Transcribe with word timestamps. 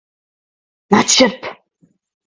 Nāc 0.95 1.15
šurp. 1.19 1.55